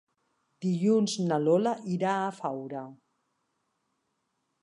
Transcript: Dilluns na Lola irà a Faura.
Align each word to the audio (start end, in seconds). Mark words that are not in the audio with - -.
Dilluns 0.65 1.17
na 1.25 1.37
Lola 1.47 1.73
irà 1.97 2.15
a 2.21 2.33
Faura. 2.39 2.81